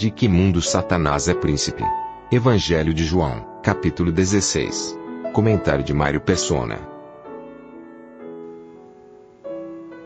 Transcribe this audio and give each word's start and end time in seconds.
De 0.00 0.10
que 0.10 0.26
mundo 0.26 0.62
Satanás 0.62 1.28
é 1.28 1.34
príncipe? 1.34 1.84
Evangelho 2.32 2.94
de 2.94 3.04
João, 3.04 3.60
capítulo 3.62 4.10
16. 4.10 4.96
Comentário 5.34 5.84
de 5.84 5.92
Mário 5.92 6.22
Persona. 6.22 6.80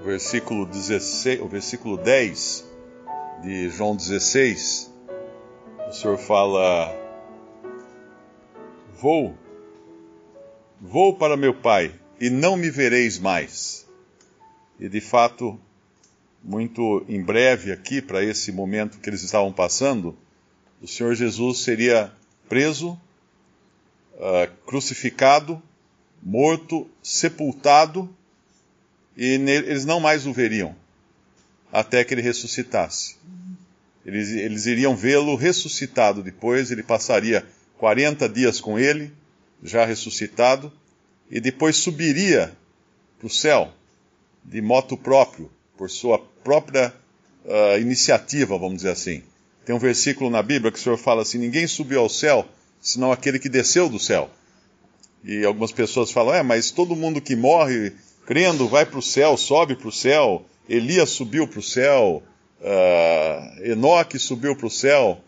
Versículo 0.04 0.66
16, 0.66 1.40
o 1.40 1.46
versículo 1.46 1.96
10 1.96 2.68
de 3.44 3.68
João 3.68 3.94
16, 3.94 4.92
o 5.88 5.92
Senhor 5.92 6.18
fala: 6.18 6.92
Vou, 9.00 9.38
vou 10.80 11.14
para 11.14 11.36
meu 11.36 11.54
Pai, 11.54 11.94
e 12.20 12.28
não 12.28 12.56
me 12.56 12.68
vereis 12.68 13.16
mais. 13.20 13.86
E 14.80 14.88
de 14.88 15.00
fato, 15.00 15.56
muito 16.44 17.04
em 17.08 17.22
breve 17.22 17.72
aqui, 17.72 18.02
para 18.02 18.22
esse 18.22 18.52
momento 18.52 18.98
que 18.98 19.08
eles 19.08 19.22
estavam 19.22 19.50
passando, 19.50 20.16
o 20.82 20.86
Senhor 20.86 21.14
Jesus 21.14 21.60
seria 21.60 22.12
preso, 22.46 23.00
uh, 24.12 24.52
crucificado, 24.66 25.60
morto, 26.22 26.86
sepultado, 27.02 28.14
e 29.16 29.24
eles 29.24 29.86
não 29.86 29.98
mais 30.00 30.26
o 30.26 30.32
veriam, 30.32 30.76
até 31.72 32.04
que 32.04 32.12
ele 32.12 32.20
ressuscitasse. 32.20 33.16
Eles, 34.04 34.28
eles 34.30 34.66
iriam 34.66 34.94
vê-lo 34.94 35.34
ressuscitado 35.36 36.22
depois, 36.22 36.70
ele 36.70 36.82
passaria 36.82 37.46
40 37.78 38.28
dias 38.28 38.60
com 38.60 38.78
ele, 38.78 39.10
já 39.62 39.86
ressuscitado, 39.86 40.70
e 41.30 41.40
depois 41.40 41.76
subiria 41.76 42.54
para 43.18 43.26
o 43.26 43.30
céu 43.30 43.72
de 44.44 44.60
moto 44.60 44.94
próprio, 44.94 45.50
por 45.76 45.90
sua 45.90 46.18
própria 46.42 46.92
uh, 47.44 47.78
iniciativa, 47.80 48.58
vamos 48.58 48.76
dizer 48.76 48.90
assim. 48.90 49.22
Tem 49.64 49.74
um 49.74 49.78
versículo 49.78 50.30
na 50.30 50.42
Bíblia 50.42 50.70
que 50.70 50.78
o 50.78 50.82
Senhor 50.82 50.98
fala 50.98 51.22
assim: 51.22 51.38
ninguém 51.38 51.66
subiu 51.66 52.00
ao 52.00 52.08
céu 52.08 52.46
senão 52.80 53.10
aquele 53.10 53.38
que 53.38 53.48
desceu 53.48 53.88
do 53.88 53.98
céu. 53.98 54.30
E 55.24 55.44
algumas 55.44 55.72
pessoas 55.72 56.10
falam: 56.10 56.34
é, 56.34 56.42
mas 56.42 56.70
todo 56.70 56.94
mundo 56.94 57.20
que 57.20 57.34
morre 57.34 57.92
crendo 58.26 58.68
vai 58.68 58.84
para 58.84 58.98
o 58.98 59.02
céu, 59.02 59.36
sobe 59.36 59.74
para 59.74 59.88
o 59.88 59.92
céu. 59.92 60.44
Elias 60.68 61.10
subiu 61.10 61.46
para 61.46 61.58
o 61.58 61.62
céu, 61.62 62.22
uh, 62.60 63.64
Enoque 63.64 64.18
subiu 64.18 64.56
para 64.56 64.66
o 64.66 64.70
céu, 64.70 65.18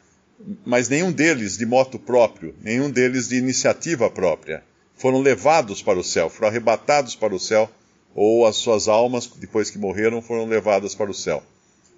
mas 0.64 0.88
nenhum 0.88 1.12
deles 1.12 1.58
de 1.58 1.66
moto 1.66 1.98
próprio, 1.98 2.54
nenhum 2.62 2.90
deles 2.90 3.28
de 3.28 3.36
iniciativa 3.36 4.10
própria. 4.10 4.62
Foram 4.94 5.20
levados 5.20 5.82
para 5.82 5.98
o 5.98 6.04
céu, 6.04 6.30
foram 6.30 6.48
arrebatados 6.48 7.14
para 7.14 7.34
o 7.34 7.38
céu, 7.38 7.70
ou 8.16 8.46
as 8.46 8.56
suas 8.56 8.88
almas, 8.88 9.26
depois 9.36 9.68
que 9.68 9.76
morreram, 9.76 10.22
foram 10.22 10.46
levadas 10.46 10.94
para 10.94 11.10
o 11.10 11.14
céu. 11.14 11.42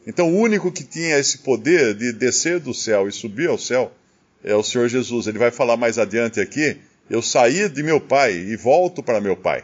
Então, 0.05 0.29
o 0.29 0.37
único 0.37 0.73
que 0.73 0.83
tinha 0.83 1.17
esse 1.17 1.39
poder 1.39 1.95
de 1.95 2.13
descer 2.13 2.59
do 2.59 2.75
céu 2.75 3.07
e 3.07 3.13
subir 3.13 3.49
ao 3.49 3.57
céu 3.57 3.93
é 4.43 4.53
o 4.53 4.63
Senhor 4.65 4.89
Jesus. 4.89 5.29
Ele 5.29 5.39
vai 5.39 5.53
falar 5.53 5.77
mais 5.77 5.97
adiante 5.97 6.41
aqui: 6.41 6.77
Eu 7.09 7.23
saí 7.23 7.69
de 7.69 7.85
meu 7.85 8.01
Pai 8.01 8.33
e 8.35 8.57
volto 8.57 9.01
para 9.01 9.21
meu 9.21 9.37
Pai. 9.37 9.63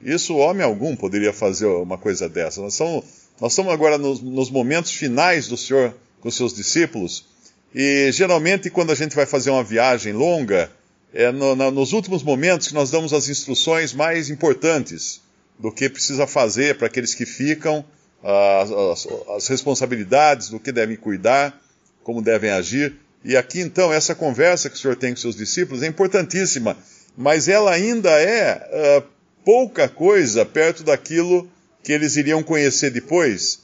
Isso, 0.00 0.36
homem 0.36 0.64
algum 0.64 0.94
poderia 0.94 1.32
fazer 1.32 1.66
uma 1.66 1.98
coisa 1.98 2.28
dessa. 2.28 2.60
Nós 2.60 2.74
estamos, 2.74 3.04
nós 3.40 3.52
estamos 3.52 3.72
agora 3.72 3.98
nos, 3.98 4.20
nos 4.20 4.50
momentos 4.50 4.92
finais 4.92 5.48
do 5.48 5.56
Senhor 5.56 5.92
com 6.20 6.30
seus 6.30 6.54
discípulos, 6.54 7.26
e 7.74 8.12
geralmente, 8.12 8.70
quando 8.70 8.92
a 8.92 8.94
gente 8.94 9.16
vai 9.16 9.26
fazer 9.26 9.50
uma 9.50 9.64
viagem 9.64 10.12
longa, 10.12 10.70
é 11.12 11.32
no, 11.32 11.56
na, 11.56 11.70
nos 11.70 11.92
últimos 11.92 12.22
momentos 12.22 12.68
que 12.68 12.74
nós 12.74 12.90
damos 12.90 13.12
as 13.12 13.28
instruções 13.28 13.92
mais 13.92 14.30
importantes 14.30 15.20
do 15.60 15.70
que 15.70 15.90
precisa 15.90 16.26
fazer 16.26 16.78
para 16.78 16.86
aqueles 16.86 17.14
que 17.14 17.26
ficam, 17.26 17.84
as, 18.22 18.70
as, 18.70 19.08
as 19.36 19.48
responsabilidades 19.48 20.48
do 20.48 20.58
que 20.58 20.72
devem 20.72 20.96
cuidar, 20.96 21.60
como 22.02 22.22
devem 22.22 22.50
agir. 22.50 22.96
E 23.22 23.36
aqui 23.36 23.60
então, 23.60 23.92
essa 23.92 24.14
conversa 24.14 24.70
que 24.70 24.76
o 24.76 24.78
Senhor 24.78 24.96
tem 24.96 25.12
com 25.12 25.20
seus 25.20 25.36
discípulos 25.36 25.82
é 25.82 25.86
importantíssima, 25.86 26.76
mas 27.16 27.46
ela 27.46 27.70
ainda 27.70 28.10
é 28.10 29.00
uh, 29.00 29.04
pouca 29.44 29.88
coisa 29.88 30.46
perto 30.46 30.82
daquilo 30.82 31.50
que 31.82 31.92
eles 31.92 32.16
iriam 32.16 32.42
conhecer 32.42 32.90
depois, 32.90 33.60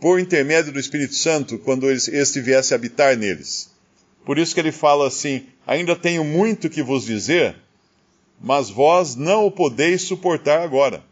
por 0.00 0.20
intermédio 0.20 0.72
do 0.72 0.78
Espírito 0.78 1.14
Santo, 1.14 1.58
quando 1.58 1.90
este 1.90 2.40
viesse 2.40 2.74
habitar 2.74 3.16
neles. 3.16 3.70
Por 4.26 4.38
isso 4.38 4.54
que 4.54 4.60
ele 4.60 4.72
fala 4.72 5.08
assim: 5.08 5.46
Ainda 5.66 5.96
tenho 5.96 6.22
muito 6.22 6.68
que 6.68 6.82
vos 6.82 7.06
dizer, 7.06 7.56
mas 8.38 8.68
vós 8.68 9.14
não 9.16 9.46
o 9.46 9.50
podeis 9.50 10.02
suportar 10.02 10.60
agora. 10.60 11.02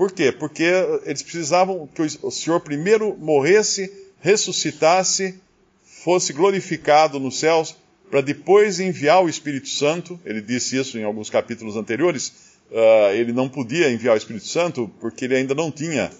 Por 0.00 0.12
quê? 0.12 0.32
Porque 0.32 0.64
eles 1.04 1.22
precisavam 1.22 1.86
que 1.86 2.00
o 2.22 2.30
Senhor 2.30 2.58
primeiro 2.60 3.14
morresse, 3.18 3.92
ressuscitasse, 4.22 5.38
fosse 5.84 6.32
glorificado 6.32 7.20
nos 7.20 7.38
céus, 7.38 7.76
para 8.10 8.22
depois 8.22 8.80
enviar 8.80 9.22
o 9.22 9.28
Espírito 9.28 9.68
Santo. 9.68 10.18
Ele 10.24 10.40
disse 10.40 10.78
isso 10.78 10.96
em 10.96 11.04
alguns 11.04 11.28
capítulos 11.28 11.76
anteriores. 11.76 12.32
Uh, 12.70 13.12
ele 13.12 13.30
não 13.30 13.46
podia 13.46 13.92
enviar 13.92 14.14
o 14.14 14.16
Espírito 14.16 14.46
Santo 14.46 14.90
porque 15.02 15.26
ele 15.26 15.36
ainda 15.36 15.54
não 15.54 15.70
tinha 15.70 16.10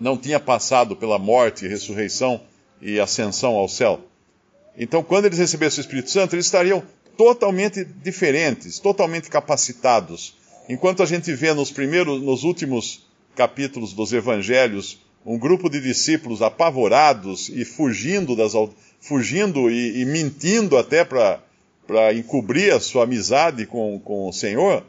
não 0.00 0.18
tinha 0.18 0.40
passado 0.40 0.96
pela 0.96 1.20
morte, 1.20 1.68
ressurreição 1.68 2.40
e 2.80 2.98
ascensão 2.98 3.52
ao 3.52 3.68
céu. 3.68 4.00
Então, 4.76 5.04
quando 5.04 5.26
eles 5.26 5.38
recebessem 5.38 5.78
o 5.78 5.82
Espírito 5.82 6.10
Santo, 6.10 6.34
eles 6.34 6.46
estariam 6.46 6.82
totalmente 7.16 7.84
diferentes, 7.84 8.80
totalmente 8.80 9.30
capacitados. 9.30 10.41
Enquanto 10.68 11.02
a 11.02 11.06
gente 11.06 11.32
vê 11.34 11.52
nos 11.52 11.70
primeiros, 11.70 12.22
nos 12.22 12.44
últimos 12.44 13.04
capítulos 13.34 13.92
dos 13.92 14.12
Evangelhos, 14.12 14.98
um 15.24 15.38
grupo 15.38 15.68
de 15.68 15.80
discípulos 15.80 16.42
apavorados 16.42 17.48
e 17.48 17.64
fugindo 17.64 18.36
das 18.36 18.52
fugindo 19.00 19.70
e, 19.70 20.00
e 20.00 20.04
mentindo 20.04 20.76
até 20.76 21.04
para 21.04 21.40
encobrir 22.14 22.72
a 22.72 22.80
sua 22.80 23.04
amizade 23.04 23.66
com, 23.66 23.98
com 24.00 24.28
o 24.28 24.32
Senhor, 24.32 24.84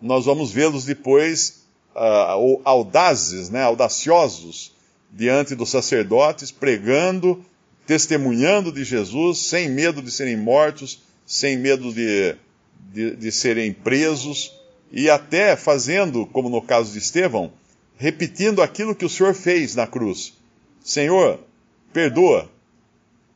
nós 0.00 0.24
vamos 0.24 0.50
vê-los 0.50 0.84
depois 0.84 1.64
uh, 1.94 2.60
audazes, 2.64 3.50
né, 3.50 3.62
audaciosos, 3.62 4.72
diante 5.12 5.54
dos 5.54 5.70
sacerdotes, 5.70 6.50
pregando, 6.50 7.44
testemunhando 7.86 8.72
de 8.72 8.84
Jesus, 8.84 9.38
sem 9.38 9.68
medo 9.68 10.00
de 10.00 10.10
serem 10.10 10.36
mortos, 10.36 11.02
sem 11.26 11.56
medo 11.58 11.92
de, 11.92 12.36
de, 12.92 13.16
de 13.16 13.32
serem 13.32 13.72
presos, 13.72 14.57
e 14.90 15.10
até 15.10 15.56
fazendo, 15.56 16.26
como 16.26 16.48
no 16.48 16.62
caso 16.62 16.92
de 16.92 16.98
Estevão, 16.98 17.52
repetindo 17.96 18.62
aquilo 18.62 18.94
que 18.94 19.04
o 19.04 19.08
Senhor 19.08 19.34
fez 19.34 19.74
na 19.74 19.86
cruz. 19.86 20.32
Senhor, 20.82 21.40
perdoa. 21.92 22.48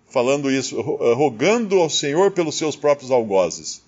Falando 0.08 0.50
isso, 0.50 0.80
rogando 0.80 1.80
ao 1.80 1.88
Senhor 1.88 2.30
pelos 2.30 2.56
seus 2.56 2.76
próprios 2.76 3.10
algozes. 3.10 3.82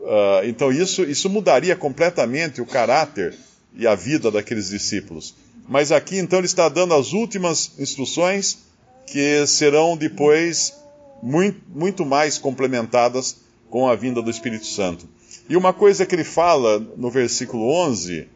Uh, 0.00 0.44
então 0.44 0.70
isso, 0.70 1.02
isso 1.02 1.30
mudaria 1.30 1.74
completamente 1.74 2.60
o 2.60 2.66
caráter 2.66 3.34
e 3.74 3.86
a 3.86 3.94
vida 3.94 4.30
daqueles 4.30 4.68
discípulos. 4.68 5.34
Mas 5.68 5.90
aqui 5.90 6.18
então 6.18 6.38
ele 6.38 6.46
está 6.46 6.68
dando 6.68 6.94
as 6.94 7.12
últimas 7.12 7.72
instruções 7.78 8.58
que 9.06 9.46
serão 9.46 9.96
depois 9.96 10.74
muito, 11.22 11.60
muito 11.68 12.04
mais 12.04 12.38
complementadas 12.38 13.36
com 13.70 13.88
a 13.88 13.94
vinda 13.94 14.20
do 14.20 14.30
Espírito 14.30 14.66
Santo. 14.66 15.08
E 15.48 15.56
uma 15.56 15.72
coisa 15.72 16.06
que 16.06 16.14
ele 16.14 16.24
fala 16.24 16.78
no 16.96 17.10
versículo 17.10 17.70
11, 17.70 18.28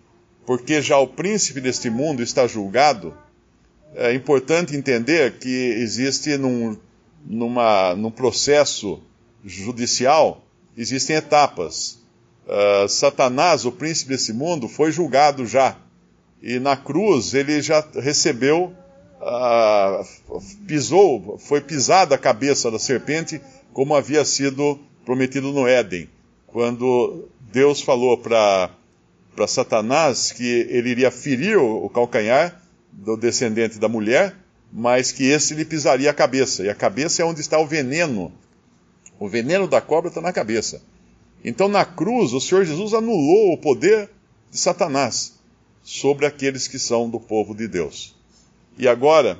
porque 0.44 0.82
já 0.82 0.98
o 0.98 1.06
príncipe 1.06 1.60
deste 1.60 1.88
mundo 1.88 2.22
está 2.22 2.46
julgado, 2.46 3.16
é 3.94 4.12
importante 4.12 4.76
entender 4.76 5.38
que 5.38 5.48
existe 5.48 6.36
num, 6.36 6.76
numa, 7.24 7.94
num 7.94 8.10
processo 8.10 9.02
judicial 9.44 10.44
existem 10.76 11.16
etapas. 11.16 11.98
Uh, 12.46 12.88
Satanás, 12.88 13.64
o 13.64 13.72
príncipe 13.72 14.10
desse 14.10 14.32
mundo, 14.32 14.68
foi 14.68 14.92
julgado 14.92 15.46
já. 15.46 15.76
E 16.42 16.58
na 16.58 16.76
cruz 16.76 17.34
ele 17.34 17.60
já 17.60 17.84
recebeu, 17.94 18.72
uh, 19.20 20.40
pisou, 20.66 21.38
foi 21.38 21.60
pisada 21.60 22.14
a 22.14 22.18
cabeça 22.18 22.70
da 22.70 22.78
serpente, 22.78 23.40
como 23.72 23.94
havia 23.94 24.24
sido 24.24 24.78
prometido 25.04 25.52
no 25.52 25.66
Éden, 25.66 26.08
quando 26.48 27.28
Deus 27.52 27.80
falou 27.80 28.18
para 28.18 28.70
Satanás 29.46 30.32
que 30.32 30.66
ele 30.68 30.90
iria 30.90 31.10
ferir 31.10 31.58
o, 31.58 31.84
o 31.84 31.90
calcanhar 31.90 32.60
do 32.92 33.16
descendente 33.16 33.78
da 33.78 33.88
mulher, 33.88 34.34
mas 34.72 35.12
que 35.12 35.24
esse 35.24 35.54
lhe 35.54 35.64
pisaria 35.64 36.10
a 36.10 36.14
cabeça. 36.14 36.64
E 36.64 36.68
a 36.68 36.74
cabeça 36.74 37.22
é 37.22 37.24
onde 37.24 37.40
está 37.40 37.58
o 37.58 37.66
veneno. 37.66 38.32
O 39.18 39.28
veneno 39.28 39.66
da 39.66 39.80
cobra 39.80 40.08
está 40.08 40.20
na 40.20 40.32
cabeça. 40.32 40.82
Então, 41.44 41.68
na 41.68 41.84
cruz, 41.84 42.32
o 42.32 42.40
Senhor 42.40 42.64
Jesus 42.64 42.92
anulou 42.92 43.52
o 43.52 43.58
poder 43.58 44.10
de 44.50 44.58
Satanás 44.58 45.38
sobre 45.82 46.26
aqueles 46.26 46.66
que 46.66 46.78
são 46.78 47.08
do 47.08 47.20
povo 47.20 47.54
de 47.54 47.68
Deus. 47.68 48.16
E 48.76 48.88
agora, 48.88 49.38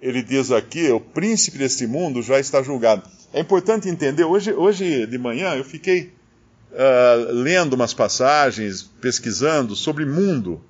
ele 0.00 0.22
diz 0.22 0.50
aqui: 0.50 0.90
o 0.90 1.00
príncipe 1.00 1.58
deste 1.58 1.86
mundo 1.86 2.22
já 2.22 2.40
está 2.40 2.62
julgado. 2.62 3.08
É 3.32 3.40
importante 3.40 3.88
entender, 3.88 4.24
hoje, 4.24 4.52
hoje 4.52 5.06
de 5.06 5.18
manhã 5.18 5.54
eu 5.54 5.64
fiquei 5.64 6.12
uh, 6.72 7.32
lendo 7.32 7.74
umas 7.74 7.94
passagens, 7.94 8.82
pesquisando 9.00 9.74
sobre 9.74 10.04
mundo, 10.04 10.62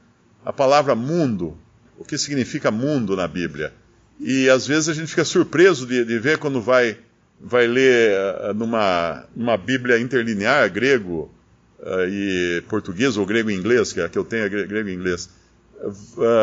a 0.45 0.53
palavra 0.53 0.95
mundo, 0.95 1.57
o 1.99 2.05
que 2.05 2.17
significa 2.17 2.71
mundo 2.71 3.17
na 3.17 3.29
Bíblia. 3.29 3.73
E 4.19 4.49
às 4.49 4.67
vezes 4.67 4.89
a 4.89 4.95
gente 4.95 5.09
fica 5.09 5.25
surpreso 5.25 5.87
de, 5.87 6.05
de 6.05 6.19
ver 6.19 6.39
quando 6.39 6.61
vai, 6.61 6.97
vai 7.41 7.67
ler 7.67 8.13
uh, 8.51 8.55
numa, 8.55 9.25
numa 9.35 9.57
Bíblia 9.57 9.99
interlinear, 9.99 10.71
grego 10.71 11.31
uh, 11.79 12.09
e 12.09 12.63
português, 12.69 13.17
ou 13.17 13.27
grego 13.27 13.51
e 13.51 13.55
inglês, 13.55 13.93
que, 13.93 14.01
é, 14.01 14.09
que 14.09 14.19
eu 14.19 14.25
tenho 14.25 14.45
é 14.45 14.49
grego 14.49 14.89
e 14.89 14.95
inglês, 14.95 15.29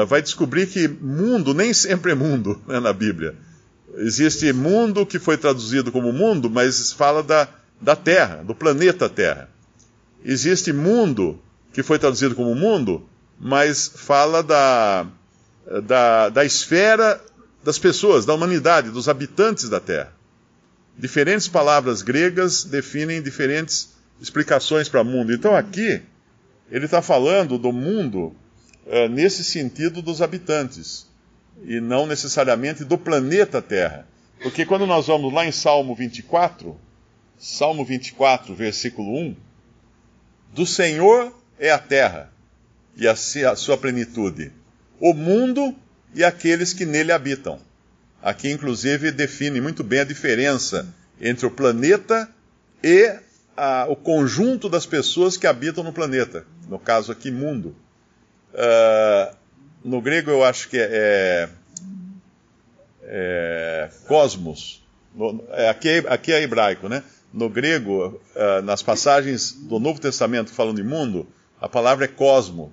vai 0.07 0.19
descobrir 0.19 0.65
que 0.65 0.88
mundo 0.88 1.54
nem 1.54 1.71
sempre 1.71 2.13
é 2.13 2.15
mundo 2.15 2.59
né, 2.68 2.80
na 2.80 2.92
Bíblia. 2.92 3.36
Existe 3.98 4.51
mundo 4.51 5.06
que 5.06 5.19
foi 5.19 5.38
traduzido 5.38 5.92
como 5.92 6.12
mundo, 6.12 6.50
mas 6.50 6.92
fala 6.92 7.21
da, 7.21 7.48
da 7.79 7.95
Terra, 7.95 8.44
do 8.44 8.56
planeta 8.56 9.09
Terra. 9.09 9.50
Existe 10.24 10.74
mundo, 10.74 11.41
que 11.71 11.83
foi 11.83 12.00
traduzido 12.00 12.35
como 12.35 12.56
mundo, 12.56 13.07
mas 13.39 13.88
fala 13.88 14.41
da, 14.41 15.07
da, 15.83 16.29
da 16.29 16.45
esfera 16.45 17.21
das 17.63 17.77
pessoas, 17.77 18.25
da 18.25 18.33
humanidade, 18.33 18.89
dos 18.89 19.07
habitantes 19.07 19.69
da 19.69 19.79
Terra. 19.79 20.13
Diferentes 20.97 21.47
palavras 21.47 22.01
gregas 22.01 22.63
definem 22.63 23.21
diferentes 23.21 23.95
explicações 24.19 24.89
para 24.89 25.03
mundo. 25.03 25.31
Então 25.31 25.56
aqui, 25.56 26.01
ele 26.71 26.85
está 26.85 27.01
falando 27.01 27.57
do 27.57 27.71
mundo 27.71 28.35
uh, 28.85 29.07
nesse 29.09 29.44
sentido 29.44 30.01
dos 30.01 30.21
habitantes, 30.21 31.07
e 31.63 31.80
não 31.80 32.06
necessariamente 32.06 32.83
do 32.83 32.97
planeta 32.97 33.62
Terra. 33.62 34.07
Porque 34.41 34.65
quando 34.65 34.85
nós 34.85 35.07
vamos 35.07 35.33
lá 35.33 35.45
em 35.45 35.51
Salmo 35.51 35.95
24, 35.95 36.80
Salmo 37.37 37.85
24, 37.85 38.55
versículo 38.55 39.15
1: 39.17 39.35
Do 40.53 40.65
Senhor 40.65 41.33
é 41.59 41.71
a 41.71 41.77
terra 41.77 42.31
e 42.95 43.07
a 43.07 43.15
sua 43.55 43.77
plenitude, 43.77 44.51
o 44.99 45.13
mundo 45.13 45.75
e 46.15 46.23
aqueles 46.23 46.73
que 46.73 46.85
nele 46.85 47.11
habitam. 47.11 47.59
Aqui, 48.21 48.51
inclusive, 48.51 49.11
define 49.11 49.61
muito 49.61 49.83
bem 49.83 49.99
a 49.99 50.03
diferença 50.03 50.87
entre 51.21 51.45
o 51.45 51.51
planeta 51.51 52.27
e 52.83 53.15
a, 53.55 53.85
o 53.87 53.95
conjunto 53.95 54.67
das 54.67 54.85
pessoas 54.85 55.37
que 55.37 55.45
habitam 55.45 55.83
no 55.83 55.93
planeta. 55.93 56.45
No 56.67 56.79
caso 56.79 57.11
aqui, 57.11 57.29
mundo. 57.29 57.75
Uh, 58.53 59.35
no 59.83 60.01
grego, 60.01 60.31
eu 60.31 60.43
acho 60.43 60.69
que 60.69 60.77
é, 60.77 60.89
é, 60.91 61.49
é 63.03 63.89
cosmos. 64.07 64.86
No, 65.17 65.43
é, 65.49 65.67
aqui, 65.67 65.89
é, 65.89 65.97
aqui 66.07 66.31
é 66.31 66.41
hebraico, 66.41 66.87
né? 66.87 67.03
no 67.33 67.49
grego, 67.49 68.19
uh, 68.35 68.61
nas 68.63 68.81
passagens 68.81 69.51
do 69.51 69.79
Novo 69.79 69.99
Testamento 69.99 70.51
falando 70.51 70.77
de 70.77 70.83
mundo, 70.83 71.27
a 71.59 71.67
palavra 71.67 72.05
é 72.05 72.07
cosmo. 72.07 72.71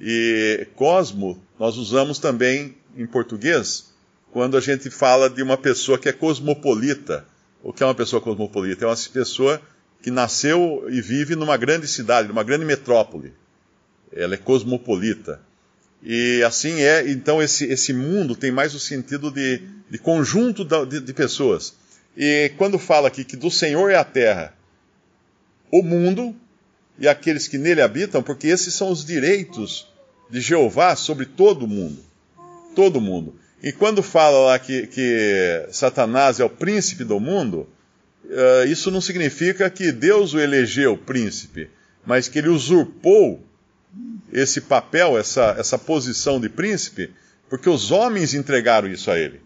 E 0.00 0.66
cosmo 0.74 1.42
nós 1.58 1.76
usamos 1.76 2.18
também 2.18 2.74
em 2.96 3.06
português 3.06 3.92
quando 4.32 4.56
a 4.56 4.60
gente 4.60 4.90
fala 4.90 5.28
de 5.28 5.42
uma 5.42 5.56
pessoa 5.56 5.98
que 5.98 6.08
é 6.08 6.12
cosmopolita. 6.12 7.26
O 7.62 7.72
que 7.72 7.82
é 7.82 7.86
uma 7.86 7.94
pessoa 7.94 8.22
cosmopolita? 8.22 8.84
É 8.84 8.88
uma 8.88 8.96
pessoa 8.96 9.60
que 10.02 10.10
nasceu 10.10 10.86
e 10.88 11.00
vive 11.02 11.36
numa 11.36 11.56
grande 11.56 11.86
cidade, 11.86 12.28
numa 12.28 12.42
grande 12.42 12.64
metrópole. 12.64 13.34
Ela 14.12 14.34
é 14.34 14.38
cosmopolita. 14.38 15.40
E 16.02 16.42
assim 16.42 16.80
é, 16.80 17.10
então 17.10 17.42
esse, 17.42 17.66
esse 17.66 17.92
mundo 17.92 18.34
tem 18.34 18.50
mais 18.50 18.74
o 18.74 18.80
sentido 18.80 19.30
de, 19.30 19.60
de 19.90 19.98
conjunto 19.98 20.64
de, 20.86 21.00
de 21.00 21.12
pessoas. 21.12 21.74
E 22.16 22.52
quando 22.56 22.78
fala 22.78 23.08
aqui 23.08 23.24
que 23.24 23.36
do 23.36 23.50
Senhor 23.50 23.90
é 23.90 23.96
a 23.96 24.04
terra, 24.04 24.54
o 25.70 25.82
mundo 25.82 26.34
e 26.98 27.08
aqueles 27.08 27.48
que 27.48 27.56
nele 27.56 27.80
habitam, 27.80 28.22
porque 28.22 28.48
esses 28.48 28.74
são 28.74 28.90
os 28.90 29.04
direitos 29.04 29.88
de 30.28 30.40
Jeová 30.40 30.94
sobre 30.96 31.26
todo 31.26 31.64
o 31.64 31.68
mundo. 31.68 32.04
Todo 32.74 33.00
mundo. 33.00 33.34
E 33.62 33.72
quando 33.72 34.02
fala 34.02 34.38
lá 34.46 34.58
que, 34.58 34.86
que 34.86 35.66
Satanás 35.70 36.40
é 36.40 36.44
o 36.44 36.50
príncipe 36.50 37.04
do 37.04 37.20
mundo, 37.20 37.68
uh, 38.24 38.66
isso 38.66 38.90
não 38.90 39.00
significa 39.00 39.68
que 39.68 39.92
Deus 39.92 40.34
o 40.34 40.40
elegeu 40.40 40.96
príncipe, 40.96 41.70
mas 42.04 42.28
que 42.28 42.38
ele 42.38 42.48
usurpou 42.48 43.42
esse 44.32 44.60
papel, 44.62 45.18
essa, 45.18 45.56
essa 45.58 45.78
posição 45.78 46.40
de 46.40 46.48
príncipe, 46.48 47.10
porque 47.48 47.68
os 47.68 47.90
homens 47.90 48.32
entregaram 48.32 48.88
isso 48.88 49.10
a 49.10 49.18
ele. 49.18 49.40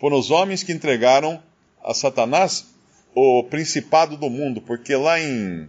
Foram 0.00 0.18
os 0.18 0.30
homens 0.30 0.62
que 0.62 0.72
entregaram 0.72 1.42
a 1.84 1.94
Satanás 1.94 2.66
o 3.14 3.42
principado 3.42 4.16
do 4.16 4.30
mundo, 4.30 4.60
porque 4.60 4.94
lá 4.94 5.20
em. 5.20 5.68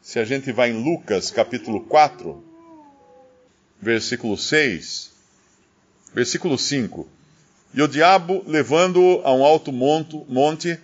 Se 0.00 0.18
a 0.18 0.24
gente 0.24 0.52
vai 0.52 0.70
em 0.70 0.82
Lucas 0.82 1.30
capítulo 1.30 1.80
4, 1.80 2.44
versículo 3.80 4.36
6, 4.36 5.12
versículo 6.14 6.58
5. 6.58 7.08
E 7.72 7.82
o 7.82 7.88
diabo, 7.88 8.44
levando-o 8.46 9.22
a 9.24 9.34
um 9.34 9.44
alto 9.44 9.72
monte, 9.72 10.78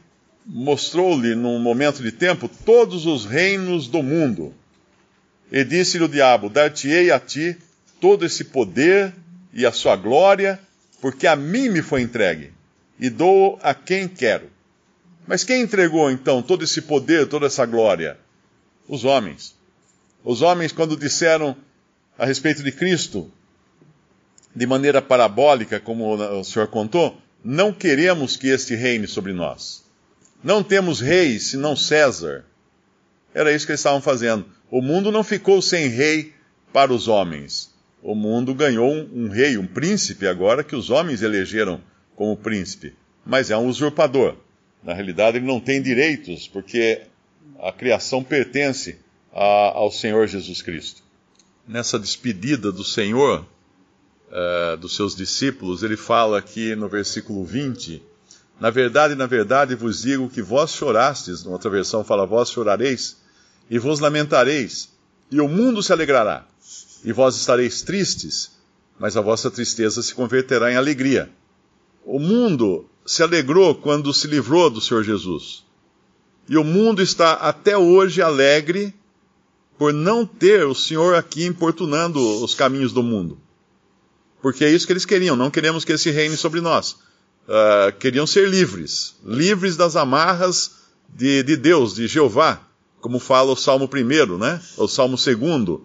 mostrou-lhe, 0.44 1.34
num 1.34 1.60
momento 1.60 2.02
de 2.02 2.10
tempo, 2.10 2.48
todos 2.48 3.06
os 3.06 3.24
reinos 3.24 3.86
do 3.86 4.02
mundo. 4.02 4.52
E 5.52 5.62
disse-lhe 5.62 6.04
o 6.04 6.08
diabo: 6.08 6.48
Dar-te-ei 6.48 7.12
a 7.12 7.20
ti 7.20 7.56
todo 8.00 8.24
esse 8.24 8.44
poder 8.44 9.14
e 9.52 9.64
a 9.66 9.70
sua 9.70 9.94
glória, 9.94 10.58
porque 11.00 11.26
a 11.26 11.36
mim 11.36 11.68
me 11.68 11.82
foi 11.82 12.02
entregue 12.02 12.52
e 13.00 13.08
dou 13.08 13.58
a 13.62 13.72
quem 13.72 14.06
quero. 14.06 14.50
Mas 15.26 15.42
quem 15.42 15.62
entregou 15.62 16.10
então 16.10 16.42
todo 16.42 16.62
esse 16.62 16.82
poder, 16.82 17.26
toda 17.26 17.46
essa 17.46 17.64
glória? 17.64 18.18
Os 18.86 19.04
homens. 19.04 19.56
Os 20.22 20.42
homens, 20.42 20.70
quando 20.70 20.96
disseram 20.96 21.56
a 22.18 22.26
respeito 22.26 22.62
de 22.62 22.70
Cristo, 22.70 23.32
de 24.54 24.66
maneira 24.66 25.00
parabólica, 25.00 25.80
como 25.80 26.14
o 26.14 26.44
Senhor 26.44 26.68
contou, 26.68 27.16
não 27.42 27.72
queremos 27.72 28.36
que 28.36 28.48
este 28.48 28.74
reine 28.74 29.06
sobre 29.06 29.32
nós. 29.32 29.82
Não 30.44 30.62
temos 30.62 31.00
rei 31.00 31.38
senão 31.38 31.74
César. 31.74 32.44
Era 33.32 33.52
isso 33.52 33.64
que 33.64 33.72
eles 33.72 33.80
estavam 33.80 34.02
fazendo. 34.02 34.44
O 34.70 34.82
mundo 34.82 35.10
não 35.10 35.24
ficou 35.24 35.62
sem 35.62 35.88
rei 35.88 36.34
para 36.72 36.92
os 36.92 37.08
homens. 37.08 37.70
O 38.02 38.14
mundo 38.14 38.54
ganhou 38.54 38.90
um, 38.90 39.24
um 39.24 39.28
rei, 39.28 39.56
um 39.56 39.66
príncipe 39.66 40.26
agora 40.26 40.64
que 40.64 40.76
os 40.76 40.90
homens 40.90 41.22
elegeram 41.22 41.80
como 42.20 42.36
príncipe, 42.36 42.92
mas 43.24 43.50
é 43.50 43.56
um 43.56 43.66
usurpador. 43.66 44.36
Na 44.82 44.92
realidade, 44.92 45.38
ele 45.38 45.46
não 45.46 45.58
tem 45.58 45.80
direitos, 45.80 46.46
porque 46.46 47.00
a 47.58 47.72
criação 47.72 48.22
pertence 48.22 48.98
a, 49.32 49.72
ao 49.74 49.90
Senhor 49.90 50.26
Jesus 50.26 50.60
Cristo. 50.60 51.02
Nessa 51.66 51.98
despedida 51.98 52.70
do 52.70 52.84
Senhor, 52.84 53.46
uh, 54.28 54.76
dos 54.76 54.96
seus 54.96 55.16
discípulos, 55.16 55.82
ele 55.82 55.96
fala 55.96 56.38
aqui 56.38 56.76
no 56.76 56.90
versículo 56.90 57.42
20: 57.42 58.02
Na 58.60 58.68
verdade, 58.68 59.14
na 59.14 59.24
verdade 59.24 59.74
vos 59.74 60.02
digo 60.02 60.28
que 60.28 60.42
vós 60.42 60.72
chorastes, 60.72 61.42
na 61.42 61.52
outra 61.52 61.70
versão 61.70 62.04
fala, 62.04 62.26
vós 62.26 62.50
chorareis, 62.50 63.16
e 63.70 63.78
vos 63.78 63.98
lamentareis, 63.98 64.90
e 65.30 65.40
o 65.40 65.48
mundo 65.48 65.82
se 65.82 65.90
alegrará, 65.90 66.44
e 67.02 67.14
vós 67.14 67.34
estareis 67.36 67.80
tristes, 67.80 68.50
mas 68.98 69.16
a 69.16 69.22
vossa 69.22 69.50
tristeza 69.50 70.02
se 70.02 70.14
converterá 70.14 70.70
em 70.70 70.76
alegria. 70.76 71.30
O 72.04 72.18
mundo 72.18 72.88
se 73.04 73.22
alegrou 73.22 73.74
quando 73.74 74.12
se 74.12 74.26
livrou 74.26 74.70
do 74.70 74.80
Senhor 74.80 75.02
Jesus. 75.02 75.64
E 76.48 76.56
o 76.56 76.64
mundo 76.64 77.02
está 77.02 77.34
até 77.34 77.76
hoje 77.76 78.22
alegre 78.22 78.94
por 79.78 79.92
não 79.92 80.26
ter 80.26 80.66
o 80.66 80.74
Senhor 80.74 81.14
aqui 81.14 81.46
importunando 81.46 82.20
os 82.42 82.54
caminhos 82.54 82.92
do 82.92 83.02
mundo. 83.02 83.38
Porque 84.42 84.64
é 84.64 84.70
isso 84.70 84.86
que 84.86 84.92
eles 84.92 85.04
queriam, 85.04 85.36
não 85.36 85.50
queremos 85.50 85.84
que 85.84 85.92
esse 85.92 86.10
reine 86.10 86.36
sobre 86.36 86.60
nós. 86.60 86.96
Uh, 87.46 87.96
queriam 87.98 88.26
ser 88.26 88.48
livres, 88.48 89.16
livres 89.24 89.76
das 89.76 89.96
amarras 89.96 90.72
de, 91.08 91.42
de 91.42 91.56
Deus, 91.56 91.94
de 91.94 92.06
Jeová, 92.06 92.60
como 93.00 93.18
fala 93.18 93.52
o 93.52 93.56
Salmo 93.56 93.88
1, 93.92 94.38
né? 94.38 94.60
O 94.76 94.86
Salmo 94.86 95.16
2. 95.16 95.80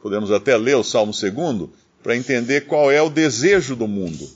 Podemos 0.00 0.30
até 0.30 0.56
ler 0.56 0.76
o 0.76 0.84
Salmo 0.84 1.12
2 1.12 1.68
para 2.02 2.16
entender 2.16 2.62
qual 2.62 2.90
é 2.90 3.02
o 3.02 3.10
desejo 3.10 3.74
do 3.74 3.88
mundo. 3.88 4.28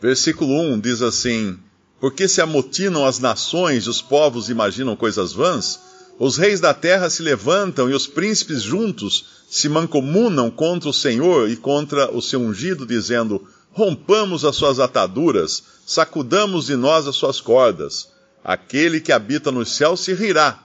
Versículo 0.00 0.52
1 0.60 0.80
diz 0.80 1.02
assim: 1.02 1.58
Porque 2.00 2.28
se 2.28 2.40
amotinam 2.40 3.06
as 3.06 3.18
nações, 3.18 3.86
os 3.86 4.02
povos 4.02 4.48
imaginam 4.48 4.94
coisas 4.94 5.32
vãs, 5.32 5.80
Os 6.18 6.38
reis 6.38 6.60
da 6.60 6.72
terra 6.72 7.10
se 7.10 7.22
levantam 7.22 7.90
e 7.90 7.94
os 7.94 8.06
príncipes 8.06 8.62
juntos 8.62 9.44
se 9.50 9.68
mancomunam 9.68 10.50
contra 10.50 10.88
o 10.88 10.92
Senhor 10.92 11.48
e 11.48 11.56
contra 11.56 12.10
o 12.10 12.22
seu 12.22 12.40
ungido, 12.40 12.86
dizendo: 12.86 13.46
Rompamos 13.72 14.44
as 14.44 14.56
suas 14.56 14.80
ataduras, 14.80 15.62
sacudamos 15.86 16.66
de 16.66 16.76
nós 16.76 17.06
as 17.06 17.16
suas 17.16 17.40
cordas. 17.40 18.08
Aquele 18.42 19.00
que 19.00 19.12
habita 19.12 19.50
nos 19.50 19.76
céus 19.76 20.00
se 20.00 20.14
rirá, 20.14 20.62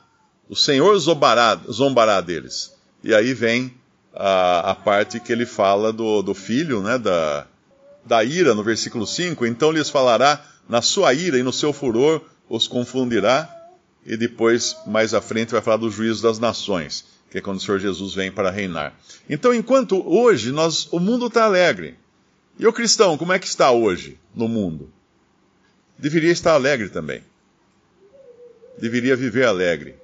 o 0.48 0.56
Senhor 0.56 0.98
zombará, 1.00 1.60
zombará 1.70 2.22
deles. 2.22 2.72
E 3.04 3.14
aí 3.14 3.34
vem 3.34 3.74
a, 4.14 4.72
a 4.72 4.76
parte 4.76 5.20
que 5.20 5.34
ele 5.34 5.46
fala 5.46 5.92
do, 5.92 6.22
do 6.22 6.34
filho, 6.34 6.82
né, 6.82 6.98
da, 6.98 7.48
da 8.06 8.24
ira, 8.24 8.54
no 8.54 8.64
versículo 8.64 9.06
5. 9.06 9.46
Então 9.46 9.72
lhes 9.72 9.90
falará 9.90 10.44
na 10.68 10.82
sua 10.82 11.14
ira 11.14 11.38
e 11.38 11.44
no 11.44 11.54
seu 11.54 11.74
furor 11.74 12.22
os 12.50 12.68
confundirá. 12.68 13.50
E 14.06 14.18
depois, 14.18 14.76
mais 14.88 15.14
à 15.14 15.22
frente, 15.22 15.52
vai 15.52 15.62
falar 15.62 15.78
do 15.78 15.92
juízo 15.92 16.24
das 16.24 16.40
nações, 16.40 17.06
que 17.30 17.38
é 17.38 17.42
quando 17.42 17.58
o 17.58 17.62
Senhor 17.62 17.80
Jesus 17.80 18.16
vem 18.16 18.32
para 18.32 18.50
reinar. 18.50 18.94
Então, 19.30 19.54
enquanto 19.54 20.02
hoje 20.08 20.52
nós, 20.52 20.88
o 20.92 21.00
mundo 21.00 21.28
está 21.28 21.46
alegre. 21.46 21.96
E 22.58 22.66
o 22.66 22.74
cristão, 22.74 23.18
como 23.18 23.34
é 23.34 23.40
que 23.40 23.48
está 23.48 23.72
hoje 23.72 24.18
no 24.36 24.48
mundo? 24.48 24.92
Deveria 25.98 26.32
estar 26.32 26.54
alegre 26.54 26.90
também. 26.90 27.24
Deveria 28.80 29.16
viver 29.16 29.46
alegre. 29.46 29.96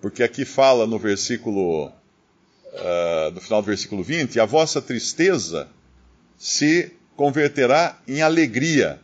Porque 0.00 0.22
aqui 0.22 0.44
fala 0.44 0.86
no 0.86 0.98
versículo, 0.98 1.86
uh, 1.86 3.30
no 3.32 3.40
final 3.40 3.62
do 3.62 3.66
versículo 3.66 4.02
20, 4.02 4.40
a 4.40 4.44
vossa 4.44 4.82
tristeza 4.82 5.68
se 6.36 6.92
converterá 7.20 7.98
em 8.08 8.22
alegria. 8.22 8.98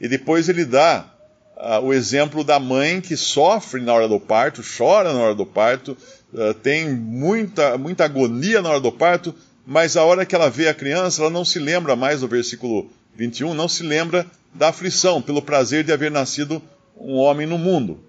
E 0.00 0.08
depois 0.08 0.48
ele 0.48 0.64
dá 0.64 1.08
uh, 1.56 1.80
o 1.80 1.94
exemplo 1.94 2.42
da 2.42 2.58
mãe 2.58 3.00
que 3.00 3.16
sofre 3.16 3.80
na 3.80 3.94
hora 3.94 4.08
do 4.08 4.18
parto, 4.18 4.64
chora 4.76 5.12
na 5.12 5.20
hora 5.20 5.34
do 5.36 5.46
parto, 5.46 5.96
uh, 6.34 6.52
tem 6.54 6.90
muita, 6.90 7.78
muita 7.78 8.04
agonia 8.04 8.60
na 8.60 8.70
hora 8.70 8.80
do 8.80 8.90
parto, 8.90 9.32
mas 9.64 9.96
a 9.96 10.02
hora 10.02 10.26
que 10.26 10.34
ela 10.34 10.50
vê 10.50 10.66
a 10.66 10.74
criança, 10.74 11.22
ela 11.22 11.30
não 11.30 11.44
se 11.44 11.60
lembra 11.60 11.94
mais 11.94 12.20
do 12.20 12.26
versículo 12.26 12.90
21, 13.14 13.54
não 13.54 13.68
se 13.68 13.84
lembra 13.84 14.26
da 14.52 14.70
aflição 14.70 15.22
pelo 15.22 15.40
prazer 15.40 15.84
de 15.84 15.92
haver 15.92 16.10
nascido 16.10 16.60
um 16.96 17.14
homem 17.14 17.46
no 17.46 17.58
mundo. 17.58 18.00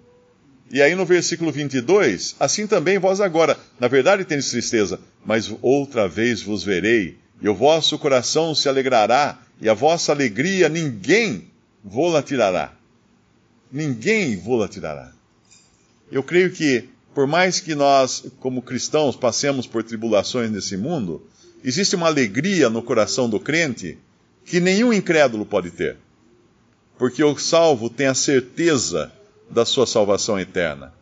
E 0.71 0.81
aí 0.81 0.95
no 0.95 1.05
versículo 1.05 1.51
22, 1.51 2.37
assim 2.39 2.65
também 2.65 2.97
vós 2.97 3.21
agora, 3.21 3.55
na 3.79 3.87
verdade 3.87 4.25
tendes 4.25 4.49
tristeza, 4.49 4.99
mas 5.23 5.53
outra 5.61 6.07
vez 6.07 6.41
vos 6.41 6.63
verei, 6.63 7.19
e 7.41 7.47
o 7.47 7.55
vosso 7.55 7.97
coração 7.97 8.55
se 8.55 8.67
alegrará, 8.67 9.39
e 9.61 9.69
a 9.69 9.73
vossa 9.73 10.11
alegria 10.11 10.69
ninguém 10.69 11.51
vô-la 11.83 12.21
tirará. 12.21 12.73
Ninguém 13.71 14.37
vô-la 14.37 14.67
tirará. 14.67 15.11
Eu 16.11 16.23
creio 16.23 16.51
que, 16.51 16.89
por 17.13 17.27
mais 17.27 17.59
que 17.59 17.75
nós, 17.75 18.25
como 18.39 18.61
cristãos, 18.61 19.15
passemos 19.15 19.67
por 19.67 19.83
tribulações 19.83 20.49
nesse 20.49 20.77
mundo, 20.77 21.25
existe 21.63 21.95
uma 21.95 22.07
alegria 22.07 22.69
no 22.69 22.81
coração 22.81 23.29
do 23.29 23.39
crente 23.39 23.97
que 24.45 24.59
nenhum 24.59 24.93
incrédulo 24.93 25.45
pode 25.45 25.71
ter. 25.71 25.97
Porque 26.97 27.23
o 27.23 27.37
salvo 27.37 27.89
tem 27.89 28.07
a 28.07 28.15
certeza 28.15 29.11
da 29.49 29.65
sua 29.65 29.85
salvação 29.85 30.39
eterna, 30.39 30.93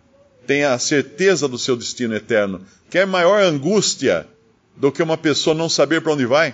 tem 0.46 0.63
a 0.63 0.77
certeza 0.77 1.48
do 1.48 1.58
seu 1.58 1.75
destino 1.75 2.15
eterno. 2.15 2.62
Quer 2.89 3.08
maior 3.08 3.42
angústia 3.42 4.27
do 4.75 4.91
que 4.91 5.01
uma 5.01 5.17
pessoa 5.17 5.55
não 5.55 5.70
saber 5.70 6.01
para 6.01 6.13
onde 6.13 6.25
vai. 6.25 6.53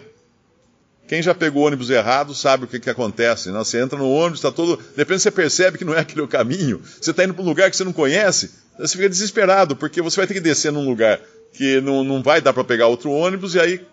Quem 1.08 1.22
já 1.22 1.36
pegou 1.36 1.64
o 1.64 1.66
ônibus 1.66 1.90
errado 1.90 2.34
sabe 2.34 2.64
o 2.64 2.68
que, 2.68 2.80
que 2.80 2.90
acontece. 2.90 3.52
Né? 3.52 3.58
Você 3.58 3.82
entra 3.82 3.98
no 3.98 4.10
ônibus, 4.10 4.40
está 4.40 4.52
todo. 4.52 4.78
De 4.78 4.98
repente 4.98 5.22
você 5.22 5.32
percebe 5.32 5.78
que 5.78 5.84
não 5.84 5.94
é 5.94 6.00
aquele 6.00 6.22
o 6.22 6.28
caminho. 6.28 6.82
Você 7.02 7.12
está 7.12 7.24
indo 7.24 7.34
para 7.34 7.44
um 7.44 7.48
lugar 7.48 7.70
que 7.70 7.76
você 7.76 7.84
não 7.84 7.92
conhece. 7.92 8.52
Você 8.80 8.96
fica 8.96 9.10
desesperado, 9.10 9.76
porque 9.76 10.02
você 10.02 10.18
vai 10.18 10.28
ter 10.28 10.34
que 10.34 10.40
descer 10.40 10.72
num 10.72 10.86
lugar 10.86 11.20
que 11.54 11.82
não, 11.82 12.04
não 12.04 12.24
vai 12.24 12.40
dar 12.40 12.54
para 12.54 12.64
pegar 12.64 12.88
outro 12.88 13.12
ônibus 13.12 13.56
e 13.56 13.60
aí 13.60 13.86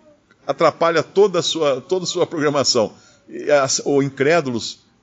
atrapalha 0.47 1.03
toda 1.03 1.39
a 1.39 1.43
sua, 1.43 1.81
toda 1.81 2.05
a 2.05 2.07
sua 2.07 2.25
programação. 2.25 2.93
As, 3.61 3.81
o 3.83 4.01
incrédulo, 4.01 4.59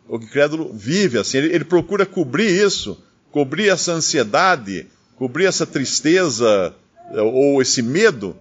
o 0.08 0.16
incrédulo 0.16 0.72
vive 0.72 1.18
assim, 1.18 1.38
ele, 1.38 1.54
ele 1.54 1.64
procura 1.64 2.06
cobrir 2.06 2.50
isso, 2.50 3.00
cobrir 3.30 3.68
essa 3.68 3.92
ansiedade, 3.92 4.86
cobrir 5.16 5.44
essa 5.44 5.66
tristeza 5.66 6.74
ou 7.12 7.60
esse 7.62 7.82
medo 7.82 8.36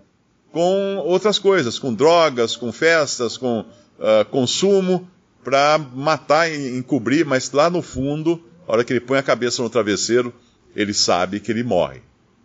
com 0.55 0.99
outras 0.99 1.37
coisas, 1.37 1.77
com 1.77 1.93
drogas, 1.93 2.55
com 2.55 2.71
festas, 2.71 3.35
com 3.35 3.59
uh, 3.59 4.23
consumo, 4.31 5.05
para 5.43 5.77
matar 5.77 6.49
e 6.49 6.77
encobrir, 6.77 7.25
mas 7.25 7.51
lá 7.51 7.69
no 7.69 7.81
fundo, 7.81 8.41
a 8.65 8.71
hora 8.71 8.85
que 8.85 8.93
ele 8.93 9.01
põe 9.01 9.17
a 9.17 9.21
cabeça 9.21 9.61
no 9.61 9.69
travesseiro, 9.69 10.33
ele 10.73 10.93
sabe 10.93 11.41
que 11.41 11.51
ele 11.51 11.61
morre. 11.61 11.99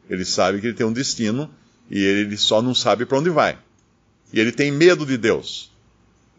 Ele 0.08 0.24
sabe 0.24 0.60
que 0.60 0.66
ele 0.66 0.74
tem 0.74 0.84
um 0.84 0.92
destino 0.92 1.48
e 1.88 2.00
ele 2.00 2.36
só 2.36 2.60
não 2.60 2.74
sabe 2.74 3.06
para 3.06 3.16
onde 3.16 3.30
vai. 3.30 3.56
E 4.32 4.40
ele 4.40 4.50
tem 4.50 4.72
medo 4.72 5.06
de 5.06 5.16
Deus. 5.16 5.70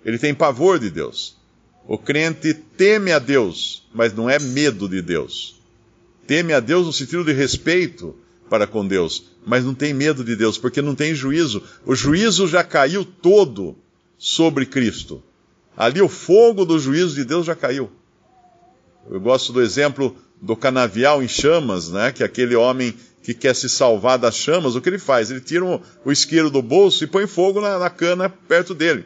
Ele 0.03 0.17
tem 0.17 0.35
pavor 0.35 0.77
de 0.77 0.89
Deus. 0.89 1.37
O 1.87 1.97
crente 1.97 2.53
teme 2.53 3.13
a 3.13 3.19
Deus, 3.19 3.87
mas 3.93 4.13
não 4.13 4.29
é 4.29 4.37
medo 4.37 4.89
de 4.89 5.01
Deus. 5.01 5.55
Teme 6.27 6.51
a 6.51 6.59
Deus 6.59 6.85
no 6.85 6.91
sentido 6.91 7.23
de 7.23 7.31
respeito 7.31 8.13
para 8.51 8.67
com 8.67 8.85
Deus, 8.85 9.23
mas 9.45 9.63
não 9.63 9.73
tem 9.73 9.93
medo 9.93 10.25
de 10.25 10.35
Deus, 10.35 10.57
porque 10.57 10.81
não 10.81 10.93
tem 10.93 11.15
juízo. 11.15 11.63
O 11.85 11.95
juízo 11.95 12.49
já 12.49 12.65
caiu 12.65 13.05
todo 13.05 13.77
sobre 14.17 14.65
Cristo. 14.65 15.23
Ali 15.77 16.01
o 16.01 16.09
fogo 16.09 16.65
do 16.65 16.77
juízo 16.77 17.15
de 17.15 17.23
Deus 17.23 17.45
já 17.45 17.55
caiu. 17.55 17.89
Eu 19.09 19.21
gosto 19.21 19.53
do 19.53 19.61
exemplo 19.61 20.17
do 20.41 20.53
canavial 20.53 21.23
em 21.23 21.29
chamas, 21.29 21.87
né? 21.87 22.11
Que 22.11 22.23
é 22.23 22.25
aquele 22.25 22.53
homem 22.53 22.93
que 23.23 23.33
quer 23.33 23.55
se 23.55 23.69
salvar 23.69 24.19
das 24.19 24.35
chamas, 24.35 24.75
o 24.75 24.81
que 24.81 24.89
ele 24.89 24.99
faz? 24.99 25.31
Ele 25.31 25.39
tira 25.39 25.63
o 26.03 26.11
isqueiro 26.11 26.49
do 26.49 26.61
bolso 26.61 27.05
e 27.05 27.07
põe 27.07 27.27
fogo 27.27 27.61
na, 27.61 27.79
na 27.79 27.89
cana 27.89 28.27
perto 28.27 28.73
dele. 28.73 29.05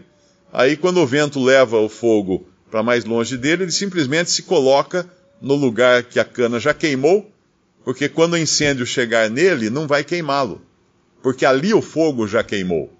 Aí, 0.51 0.75
quando 0.75 0.99
o 0.99 1.05
vento 1.05 1.39
leva 1.39 1.77
o 1.77 1.87
fogo 1.87 2.47
para 2.71 2.81
mais 2.81 3.05
longe 3.05 3.37
dele, 3.37 3.65
ele 3.65 3.71
simplesmente 3.71 4.31
se 4.31 4.41
coloca 4.41 5.07
no 5.39 5.53
lugar 5.53 6.01
que 6.01 6.19
a 6.19 6.25
cana 6.25 6.59
já 6.59 6.73
queimou 6.73 7.31
porque 7.85 8.09
quando 8.09 8.33
o 8.33 8.37
incêndio 8.37 8.85
chegar 8.85 9.29
nele, 9.29 9.69
não 9.69 9.85
vai 9.87 10.03
queimá-lo, 10.03 10.59
porque 11.21 11.45
ali 11.45 11.71
o 11.71 11.83
fogo 11.83 12.27
já 12.27 12.43
queimou. 12.43 12.91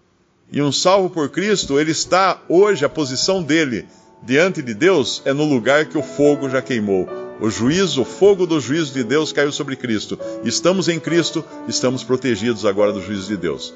E 0.52 0.62
um 0.62 0.72
salvo 0.72 1.10
por 1.10 1.28
Cristo, 1.30 1.80
ele 1.80 1.90
está 1.92 2.40
hoje, 2.48 2.86
a 2.86 2.90
posição 2.90 3.42
dele 3.42 3.88
diante 4.22 4.62
de 4.62 4.76
Deus 4.76 5.24
é 5.26 5.34
no 5.34 5.44
lugar 5.44 5.86
que 5.86 5.98
o 5.98 6.04
fogo 6.04 6.48
já 6.48 6.62
queimou. 6.62 7.10
O 7.42 7.50
juízo, 7.50 8.04
o 8.04 8.06
fogo 8.06 8.46
do 8.46 8.62
juízo 8.62 8.94
de 8.94 9.04
Deus 9.04 9.34
caiu 9.34 9.52
sobre 9.52 9.76
Cristo. 9.76 10.18
Estamos 10.44 10.88
em 10.88 11.00
Cristo, 11.00 11.44
estamos 11.68 12.04
protegidos 12.04 12.64
agora 12.64 12.94
do 12.94 13.02
juízo 13.02 13.28
de 13.28 13.38
Deus. 13.38 13.74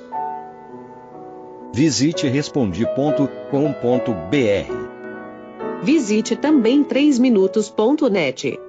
Visite 1.74 2.28
respondi.com.br. 2.28 3.30
Visite 5.84 6.36
também 6.36 6.84
3minutos.net. 6.84 8.69